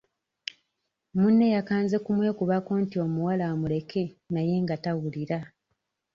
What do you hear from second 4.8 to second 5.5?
tawulira.